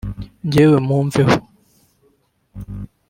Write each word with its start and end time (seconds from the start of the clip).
Njyewe 0.45 0.77
mumveho 0.87 1.37